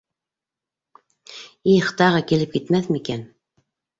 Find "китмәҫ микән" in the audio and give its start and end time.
2.57-3.21